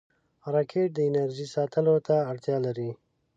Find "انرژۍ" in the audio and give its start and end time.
1.09-1.47